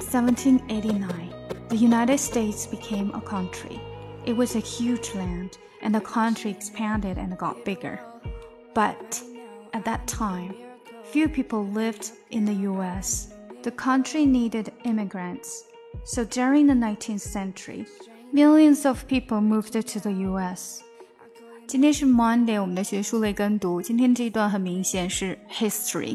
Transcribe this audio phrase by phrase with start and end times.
[0.00, 1.32] 1789,
[1.68, 3.80] the United States became a country.
[4.24, 8.00] It was a huge land, and the country expanded and got bigger.
[8.74, 9.22] But
[9.72, 10.54] at that time,
[11.12, 13.28] few people lived in the US.
[13.62, 15.64] The country needed immigrants.
[16.04, 17.86] So during the 19th century,
[18.32, 20.80] millions of people moved to the US.
[21.66, 23.80] 今天是 Monday，我们的学术类跟读。
[23.80, 26.14] 今天这一段很明显是 history。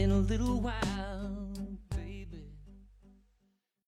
[0.00, 1.19] in a little while.